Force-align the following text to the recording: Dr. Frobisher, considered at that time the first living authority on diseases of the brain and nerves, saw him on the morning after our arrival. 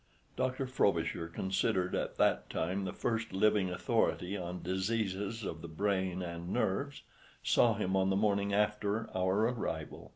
Dr. 0.35 0.65
Frobisher, 0.65 1.27
considered 1.27 1.93
at 1.93 2.17
that 2.17 2.49
time 2.49 2.85
the 2.85 2.91
first 2.91 3.33
living 3.33 3.69
authority 3.69 4.35
on 4.35 4.63
diseases 4.63 5.43
of 5.43 5.61
the 5.61 5.67
brain 5.67 6.23
and 6.23 6.51
nerves, 6.51 7.03
saw 7.43 7.75
him 7.75 7.95
on 7.95 8.09
the 8.09 8.15
morning 8.15 8.51
after 8.51 9.15
our 9.15 9.47
arrival. 9.49 10.09